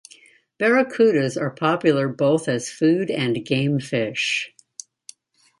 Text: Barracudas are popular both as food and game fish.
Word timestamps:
Barracudas 0.59 1.39
are 1.39 1.51
popular 1.51 2.07
both 2.07 2.47
as 2.47 2.71
food 2.71 3.11
and 3.11 3.45
game 3.45 3.79
fish. 3.79 4.51